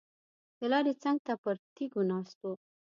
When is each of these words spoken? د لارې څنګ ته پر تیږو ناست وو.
د 0.59 0.61
لارې 0.71 0.93
څنګ 1.03 1.17
ته 1.27 1.33
پر 1.43 1.55
تیږو 1.75 2.01
ناست 2.11 2.37
وو. 2.41 2.51